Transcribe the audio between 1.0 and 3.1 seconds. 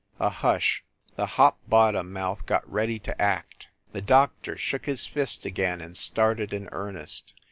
The Hop bottom mouth got ready